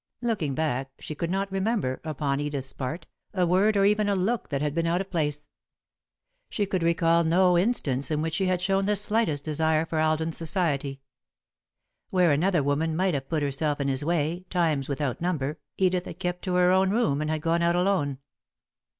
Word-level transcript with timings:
Looking 0.23 0.55
back, 0.55 0.89
she 0.99 1.13
could 1.13 1.29
not 1.29 1.51
remember, 1.51 2.01
upon 2.03 2.39
Edith's 2.39 2.73
part, 2.73 3.05
a 3.35 3.45
word 3.45 3.77
or 3.77 3.85
even 3.85 4.09
a 4.09 4.15
look 4.15 4.49
that 4.49 4.59
had 4.59 4.73
been 4.73 4.87
out 4.87 4.99
of 4.99 5.11
place. 5.11 5.47
She 6.49 6.65
could 6.65 6.81
recall 6.81 7.23
no 7.23 7.55
instance 7.55 8.09
in 8.09 8.19
which 8.19 8.33
she 8.33 8.47
had 8.47 8.63
shown 8.63 8.87
the 8.87 8.95
slightest 8.95 9.43
desire 9.43 9.85
for 9.85 9.99
Alden's 9.99 10.37
society. 10.37 11.01
Where 12.09 12.31
another 12.31 12.63
woman 12.63 12.95
might 12.95 13.13
have 13.13 13.29
put 13.29 13.43
herself 13.43 13.79
in 13.79 13.89
his 13.89 14.03
way, 14.03 14.43
times 14.49 14.89
without 14.89 15.21
number, 15.21 15.59
Edith 15.77 16.05
had 16.05 16.17
kept 16.17 16.41
to 16.45 16.55
her 16.55 16.71
own 16.71 16.89
room, 16.89 17.21
or 17.21 17.27
had 17.27 17.41
gone 17.43 17.61
out 17.61 17.75
alone. 17.75 18.17